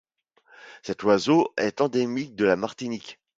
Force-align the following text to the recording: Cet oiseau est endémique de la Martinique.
Cet 0.81 1.03
oiseau 1.03 1.53
est 1.57 1.79
endémique 1.79 2.35
de 2.35 2.45
la 2.45 2.55
Martinique. 2.55 3.19